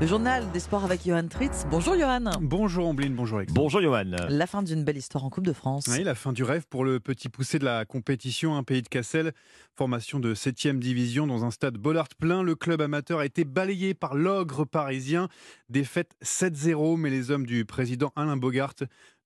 Le 0.00 0.06
journal 0.06 0.48
des 0.52 0.60
sports 0.60 0.84
avec 0.84 1.04
Johan 1.04 1.26
Tritz. 1.26 1.66
Bonjour 1.72 1.96
Johan. 1.98 2.30
Bonjour 2.40 2.86
Ambline, 2.86 3.16
bonjour 3.16 3.38
Alexandre. 3.38 3.60
Bonjour 3.60 3.82
Johan. 3.82 4.04
La 4.28 4.46
fin 4.46 4.62
d'une 4.62 4.84
belle 4.84 4.96
histoire 4.96 5.24
en 5.24 5.28
Coupe 5.28 5.44
de 5.44 5.52
France. 5.52 5.86
Oui, 5.88 6.04
la 6.04 6.14
fin 6.14 6.32
du 6.32 6.44
rêve 6.44 6.66
pour 6.70 6.84
le 6.84 7.00
petit 7.00 7.28
poussé 7.28 7.58
de 7.58 7.64
la 7.64 7.84
compétition, 7.84 8.56
un 8.56 8.62
pays 8.62 8.82
de 8.82 8.86
Cassel. 8.86 9.32
Formation 9.74 10.20
de 10.20 10.34
7 10.34 10.78
division 10.78 11.26
dans 11.26 11.44
un 11.44 11.50
stade 11.50 11.78
Bollard 11.78 12.10
plein. 12.16 12.44
Le 12.44 12.54
club 12.54 12.80
amateur 12.80 13.18
a 13.18 13.26
été 13.26 13.44
balayé 13.44 13.92
par 13.92 14.14
l'ogre 14.14 14.64
parisien. 14.64 15.28
Défaite 15.68 16.12
7-0, 16.22 16.96
mais 16.96 17.10
les 17.10 17.32
hommes 17.32 17.44
du 17.44 17.64
président 17.64 18.12
Alain 18.14 18.36
Bogart 18.36 18.74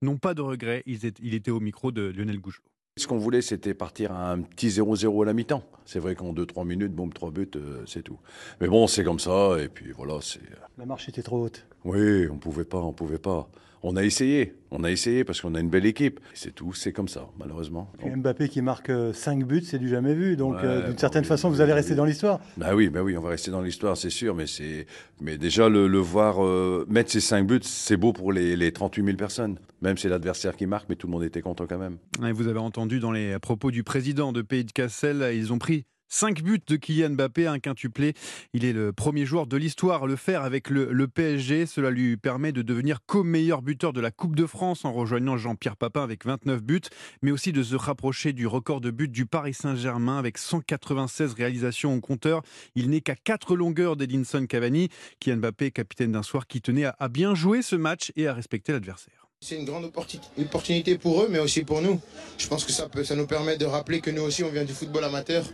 n'ont 0.01 0.17
pas 0.17 0.33
de 0.33 0.41
regrets. 0.41 0.83
Il 0.87 1.35
était 1.35 1.51
au 1.51 1.61
micro 1.61 1.93
de 1.93 2.11
Lionel 2.17 2.39
Gougelot. 2.39 2.65
Ce 2.99 3.07
qu'on 3.07 3.17
voulait, 3.17 3.41
c'était 3.41 3.73
partir 3.73 4.13
à 4.13 4.33
un 4.33 4.43
petit 4.43 4.69
0-0 4.69 5.23
à 5.23 5.25
la 5.25 5.33
mi-temps. 5.33 5.63
C'est 5.87 5.99
vrai 5.99 6.15
qu'en 6.15 6.35
2-3 6.35 6.67
minutes, 6.67 6.93
boum, 6.93 7.11
3 7.11 7.31
buts, 7.31 7.49
euh, 7.57 7.83
c'est 7.87 8.03
tout. 8.03 8.19
Mais 8.61 8.69
bon, 8.69 8.87
c'est 8.87 9.03
comme 9.03 9.19
ça, 9.19 9.57
et 9.59 9.69
puis 9.69 9.93
voilà, 9.93 10.19
c'est... 10.21 10.41
euh, 10.41 10.57
La 10.77 10.85
marche 10.85 11.09
était 11.09 11.23
trop 11.23 11.43
haute. 11.43 11.65
Oui, 11.87 12.29
on 12.29 12.37
pouvait 12.37 12.67
pas, 12.67 12.77
on 12.83 12.93
pouvait 12.93 13.19
pas. 13.19 13.49
On 13.85 13.97
a 13.97 14.05
essayé, 14.05 14.55
on 14.71 14.85
a 14.85 14.91
essayé 14.93 15.25
parce 15.25 15.41
qu'on 15.41 15.57
a 15.57 15.61
une 15.61 15.69
belle 15.69 15.87
équipe. 15.87 16.21
C'est 16.35 16.55
tout, 16.55 16.73
c'est 16.73 16.93
comme 16.93 17.09
ça, 17.09 17.29
malheureusement. 17.39 17.91
Mbappé 18.05 18.49
qui 18.49 18.63
marque 18.63 18.93
5 19.13 19.45
buts, 19.45 19.63
c'est 19.65 19.79
du 19.81 19.89
jamais 19.89 20.15
vu. 20.15 20.37
Donc, 20.37 20.55
Ouais, 20.55 20.61
euh, 20.65 20.83
d'une 20.83 20.93
bah 20.93 20.99
certaine 20.99 21.23
oui, 21.23 21.29
façon, 21.29 21.49
oui, 21.49 21.55
vous 21.57 21.61
allez 21.63 21.73
oui, 21.73 21.77
rester 21.77 21.93
oui. 21.93 21.97
dans 21.97 22.05
l'histoire. 22.05 22.39
Bah 22.57 22.75
oui, 22.77 22.89
bah 22.91 23.03
oui, 23.03 23.17
on 23.17 23.21
va 23.21 23.31
rester 23.31 23.51
dans 23.51 23.61
l'histoire, 23.61 23.97
c'est 23.97 24.11
sûr, 24.11 24.37
mais 24.37 24.47
c'est, 24.47 24.87
mais 25.21 25.37
déjà 25.37 25.69
le, 25.69 25.89
le 25.89 25.99
voir 25.99 26.45
euh, 26.45 26.87
mettre 26.89 27.11
ses 27.11 27.21
5 27.21 27.45
buts, 27.47 27.59
c'est 27.63 27.97
beau 27.97 28.13
pour 28.13 28.33
les, 28.33 28.55
les 28.55 28.71
38 28.73 29.05
000 29.05 29.17
personnes. 29.17 29.59
Même 29.81 29.97
c'est 29.99 30.09
l'adversaire 30.09 30.57
qui 30.57 30.67
marque, 30.67 30.89
mais 30.89 30.95
tout 30.95 31.09
le 31.09 31.13
monde 31.13 31.25
était 31.25 31.41
content 31.43 31.67
quand 31.67 31.79
même. 31.79 31.97
Et 32.25 32.31
vous 32.31 32.47
avez 32.47 32.61
entendu 32.61 33.01
dans 33.01 33.11
les 33.11 33.37
propos 33.41 33.73
du 33.73 33.83
président 33.83 34.33
de 34.33 34.43
Pays 34.43 34.65
de 34.65 34.71
Cassel, 34.73 35.33
ils 35.35 35.53
ont 35.53 35.59
pris 35.59 35.87
5 36.13 36.43
buts 36.43 36.61
de 36.67 36.77
Kylian 36.77 37.11
Mbappé, 37.11 37.47
un 37.47 37.59
quintuplé. 37.59 38.13
Il 38.53 38.67
est 38.67 38.75
le 38.75 38.93
premier 38.93 39.25
joueur 39.25 39.47
de 39.47 39.57
l'histoire 39.57 40.05
à 40.05 40.07
le 40.07 40.17
faire 40.17 40.43
avec 40.43 40.69
le, 40.69 41.09
PSG. 41.09 41.65
Cela 41.65 41.91
lui 41.91 42.19
permet 42.19 42.53
de 42.53 42.61
devenir 42.61 42.99
co-meilleur 43.07 43.63
buteur 43.63 43.95
de 43.95 44.01
la 44.03 44.11
Coupe 44.11 44.37
de 44.37 44.45
France 44.45 44.85
en 44.85 44.93
rejoignant 44.93 45.39
Jean-Pierre 45.39 45.79
Papin 45.79 46.03
avec 46.03 46.27
29 46.27 46.63
buts, 46.63 46.83
mais 47.23 47.31
aussi 47.31 47.51
de 47.53 47.63
se 47.63 47.77
rapprocher 47.77 48.35
du 48.35 48.47
record 48.47 48.83
de 48.83 48.91
buts 48.91 49.09
du 49.09 49.25
Paris 49.25 49.55
Saint-Germain 49.55 50.19
avec 50.19 50.37
196 50.37 51.33
réalisations 51.33 51.95
au 51.95 52.01
compteur. 52.01 52.43
Il 52.75 52.91
n'est 52.91 53.01
qu'à 53.01 53.17
4 53.17 53.57
longueurs 53.57 53.97
d'Edinson 53.97 54.45
Cavani. 54.47 54.91
Kylian 55.19 55.39
Mbappé, 55.39 55.71
capitaine 55.71 56.13
d'un 56.13 56.23
soir 56.23 56.47
qui 56.47 56.61
tenait 56.61 56.91
à 56.99 57.09
bien 57.09 57.35
jouer 57.35 57.63
ce 57.63 57.75
match 57.75 58.13
et 58.17 58.27
à 58.29 58.35
respecter 58.35 58.73
l'adversaire. 58.73 59.22
C'est 59.45 59.57
une 59.57 59.65
grande 59.65 59.85
opportunité 59.85 60.97
pour 60.99 61.21
eux, 61.21 61.29
mais 61.29 61.41
aussi 61.41 61.65
pour 61.65 61.83
nous. 61.83 61.99
Je 62.39 62.47
pense 62.47 62.65
que 62.65 62.71
ça, 62.71 62.87
nous 63.17 63.27
permet 63.27 63.57
de 63.57 63.65
rappeler 63.67 64.01
que 64.01 64.09
nous 64.13 64.23
aussi, 64.23 64.45
on 64.45 64.51
vient 64.51 64.63
du 64.63 64.73
football 64.73 65.03
amateur. 65.03 65.45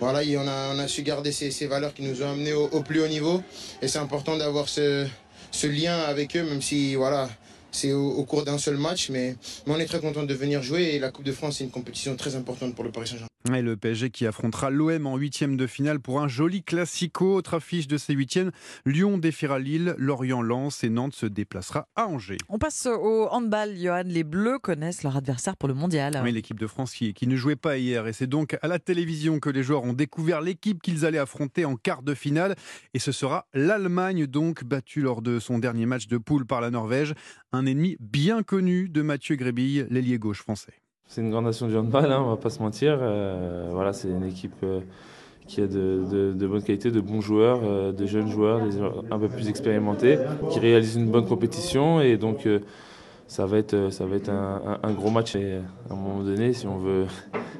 Voilà, 0.00 0.22
on 0.42 0.48
a, 0.48 0.74
on 0.74 0.78
a 0.80 0.88
su 0.88 1.04
garder 1.04 1.30
ces, 1.30 1.66
valeurs 1.68 1.94
qui 1.94 2.02
nous 2.02 2.22
ont 2.22 2.32
amenés 2.32 2.54
au, 2.54 2.80
plus 2.82 3.00
haut 3.00 3.06
niveau. 3.06 3.40
Et 3.82 3.86
c'est 3.86 4.00
important 4.00 4.36
d'avoir 4.36 4.68
ce, 4.68 5.06
lien 5.62 5.96
avec 5.96 6.36
eux, 6.36 6.42
même 6.42 6.60
si 6.60 6.96
voilà, 6.96 7.28
c'est 7.70 7.92
au, 7.92 8.24
cours 8.24 8.42
d'un 8.42 8.58
seul 8.58 8.78
match. 8.78 9.10
Mais, 9.10 9.36
mais 9.64 9.74
on 9.74 9.78
est 9.78 9.86
très 9.86 10.00
content 10.00 10.24
de 10.24 10.34
venir 10.34 10.60
jouer. 10.60 10.94
Et 10.94 10.98
la 10.98 11.12
Coupe 11.12 11.24
de 11.24 11.30
France, 11.30 11.58
c'est 11.58 11.64
une 11.64 11.70
compétition 11.70 12.16
très 12.16 12.34
importante 12.34 12.74
pour 12.74 12.82
le 12.82 12.90
Paris 12.90 13.06
Saint-Germain. 13.06 13.28
Et 13.54 13.62
le 13.62 13.76
PSG 13.76 14.10
qui 14.10 14.26
affrontera 14.26 14.70
l'OM 14.70 15.06
en 15.06 15.16
huitième 15.16 15.56
de 15.56 15.66
finale 15.66 16.00
pour 16.00 16.20
un 16.20 16.28
joli 16.28 16.62
classico. 16.62 17.36
Autre 17.36 17.54
affiche 17.54 17.86
de 17.86 17.96
ces 17.96 18.12
huitièmes, 18.12 18.50
Lyon 18.84 19.18
défiera 19.18 19.58
Lille, 19.58 19.94
Lorient 19.98 20.42
lance 20.42 20.84
et 20.84 20.90
Nantes 20.90 21.14
se 21.14 21.26
déplacera 21.26 21.88
à 21.96 22.06
Angers. 22.06 22.38
On 22.48 22.58
passe 22.58 22.86
au 22.86 23.28
handball, 23.30 23.76
Johan. 23.76 24.02
Les 24.04 24.24
Bleus 24.24 24.58
connaissent 24.58 25.02
leur 25.04 25.16
adversaire 25.16 25.56
pour 25.56 25.68
le 25.68 25.74
mondial. 25.74 26.20
Oui, 26.22 26.32
l'équipe 26.32 26.58
de 26.58 26.66
France 26.66 26.92
qui, 26.92 27.14
qui 27.14 27.26
ne 27.26 27.36
jouait 27.36 27.56
pas 27.56 27.78
hier. 27.78 28.06
Et 28.06 28.12
c'est 28.12 28.26
donc 28.26 28.58
à 28.60 28.68
la 28.68 28.78
télévision 28.78 29.38
que 29.38 29.48
les 29.48 29.62
joueurs 29.62 29.84
ont 29.84 29.92
découvert 29.92 30.40
l'équipe 30.40 30.82
qu'ils 30.82 31.06
allaient 31.06 31.18
affronter 31.18 31.64
en 31.64 31.76
quart 31.76 32.02
de 32.02 32.14
finale. 32.14 32.56
Et 32.94 32.98
ce 32.98 33.12
sera 33.12 33.46
l'Allemagne, 33.54 34.26
donc, 34.26 34.64
battue 34.64 35.00
lors 35.00 35.22
de 35.22 35.38
son 35.38 35.58
dernier 35.58 35.86
match 35.86 36.08
de 36.08 36.18
poule 36.18 36.46
par 36.46 36.60
la 36.60 36.70
Norvège. 36.70 37.14
Un 37.52 37.64
ennemi 37.64 37.96
bien 38.00 38.42
connu 38.42 38.88
de 38.88 39.02
Mathieu 39.02 39.36
Grébille, 39.36 39.86
l'ailier 39.88 40.18
gauche 40.18 40.42
français. 40.42 40.74
C'est 41.08 41.20
une 41.20 41.30
grande 41.30 41.44
nation 41.44 41.68
du 41.68 41.76
handball, 41.76 42.10
hein, 42.10 42.22
on 42.24 42.30
va 42.30 42.36
pas 42.36 42.50
se 42.50 42.60
mentir. 42.60 42.98
Euh, 43.00 43.68
voilà, 43.72 43.92
c'est 43.92 44.08
une 44.08 44.24
équipe 44.24 44.56
euh, 44.64 44.80
qui 45.46 45.60
a 45.60 45.66
de, 45.66 46.02
de, 46.10 46.32
de 46.32 46.46
bonne 46.46 46.62
qualité, 46.62 46.90
de 46.90 47.00
bons 47.00 47.20
joueurs, 47.20 47.60
euh, 47.62 47.92
de 47.92 48.06
jeunes 48.06 48.28
joueurs, 48.28 48.60
des 48.60 48.72
joueurs 48.72 49.04
un 49.10 49.18
peu 49.18 49.28
plus 49.28 49.48
expérimentés, 49.48 50.18
qui 50.50 50.58
réalisent 50.58 50.96
une 50.96 51.10
bonne 51.10 51.26
compétition 51.26 52.00
et 52.00 52.16
donc 52.16 52.48
ça 53.28 53.46
va 53.46 53.58
être, 53.58 53.90
ça 53.90 54.04
va 54.04 54.16
être 54.16 54.30
un, 54.30 54.92
gros 54.92 55.10
match. 55.10 55.36
À 55.36 55.38
un 55.92 55.96
moment 55.96 56.22
donné, 56.22 56.52
si 56.52 56.66
on 56.66 56.78
veut, 56.78 57.06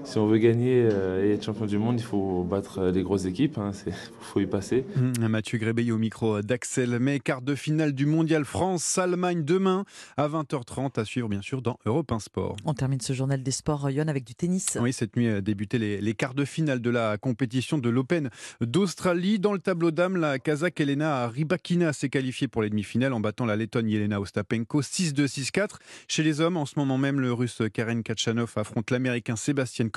si 0.06 0.18
on 0.18 0.26
veut 0.26 0.38
gagner 0.38 0.88
euh, 0.90 1.26
et 1.26 1.34
être 1.34 1.44
champion 1.44 1.66
du 1.66 1.78
monde, 1.78 1.98
il 1.98 2.04
faut 2.04 2.44
battre 2.44 2.78
euh, 2.78 2.92
les 2.92 3.02
grosses 3.02 3.24
équipes. 3.24 3.58
Il 3.86 3.92
faut 4.20 4.40
y 4.40 4.46
passer. 4.46 4.84
Hum, 4.96 5.28
Mathieu 5.28 5.58
Grébille 5.58 5.90
au 5.90 5.98
micro 5.98 6.42
d'Axel 6.42 6.98
May, 7.00 7.18
quart 7.18 7.42
de 7.42 7.56
finale 7.56 7.92
du 7.92 8.06
mondial 8.06 8.44
France-Allemagne 8.44 9.42
demain 9.44 9.84
à 10.16 10.28
20h30 10.28 11.00
à 11.00 11.04
suivre 11.04 11.28
bien 11.28 11.42
sûr 11.42 11.60
dans 11.60 11.78
Europe 11.86 12.12
1 12.12 12.20
Sport. 12.20 12.56
On 12.64 12.72
termine 12.72 13.00
ce 13.00 13.12
journal 13.12 13.42
des 13.42 13.50
sports, 13.50 13.90
Johan, 13.90 14.06
avec 14.06 14.24
du 14.24 14.36
tennis. 14.36 14.78
Oui, 14.80 14.92
cette 14.92 15.16
nuit 15.16 15.28
a 15.28 15.40
débuté 15.40 15.78
les, 15.78 16.00
les 16.00 16.14
quarts 16.14 16.34
de 16.34 16.44
finale 16.44 16.80
de 16.80 16.90
la 16.90 17.18
compétition 17.18 17.78
de 17.78 17.88
l'Open 17.88 18.30
d'Australie. 18.60 19.40
Dans 19.40 19.52
le 19.52 19.58
tableau 19.58 19.90
d'âme, 19.90 20.16
la 20.16 20.38
Kazakh 20.38 20.80
Elena 20.80 21.26
Rybakina 21.26 21.92
s'est 21.92 22.10
qualifiée 22.10 22.46
pour 22.46 22.62
les 22.62 22.70
demi-finales 22.70 23.12
en 23.12 23.18
battant 23.18 23.44
la 23.44 23.56
Lettonne 23.56 23.88
Yelena 23.88 24.20
Ostapenko 24.20 24.82
6-2, 24.82 25.26
6-4. 25.26 25.68
Chez 26.06 26.22
les 26.22 26.40
hommes, 26.40 26.56
en 26.56 26.64
ce 26.64 26.74
moment 26.78 26.96
même, 26.96 27.18
le 27.18 27.32
russe 27.32 27.60
Karen 27.74 28.04
Kachanov 28.04 28.52
affronte 28.54 28.92
l'américain 28.92 29.34
Sébastien 29.34 29.88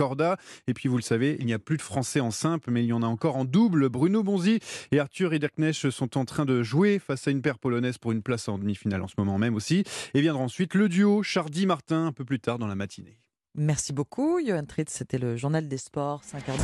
Et 0.67 0.73
puis, 0.73 0.89
vous 0.89 0.97
le 0.97 1.01
savez, 1.01 1.37
il 1.39 1.45
n'y 1.45 1.53
a 1.53 1.59
plus 1.59 1.77
de 1.77 1.81
Français 1.81 2.19
en 2.19 2.31
simple, 2.31 2.71
mais 2.71 2.83
il 2.83 2.87
y 2.87 2.93
en 2.93 3.03
a 3.03 3.07
encore 3.07 3.37
en 3.37 3.45
double. 3.45 3.89
Bruno 3.89 4.23
Bonzi 4.23 4.59
et 4.91 4.99
Arthur 4.99 5.33
Ederknecht 5.33 5.89
sont 5.89 6.17
en 6.17 6.25
train 6.25 6.45
de 6.45 6.63
jouer 6.63 6.99
face 6.99 7.27
à 7.27 7.31
une 7.31 7.41
paire 7.41 7.59
polonaise 7.59 7.97
pour 7.97 8.11
une 8.11 8.21
place 8.21 8.47
en 8.47 8.57
demi-finale 8.57 9.01
en 9.01 9.07
ce 9.07 9.15
moment 9.17 9.37
même 9.37 9.55
aussi. 9.55 9.83
Et 10.13 10.21
viendra 10.21 10.43
ensuite 10.43 10.73
le 10.73 10.89
duo 10.89 11.23
Chardy-Martin 11.23 12.07
un 12.07 12.11
peu 12.11 12.25
plus 12.25 12.39
tard 12.39 12.59
dans 12.59 12.67
la 12.67 12.75
matinée. 12.75 13.19
Merci 13.55 13.93
beaucoup, 13.93 14.39
Johan 14.45 14.65
Tritz. 14.65 14.91
C'était 14.91 15.17
le 15.17 15.35
journal 15.35 15.67
des 15.67 15.77
sports. 15.77 16.21
5h10. 16.23 16.57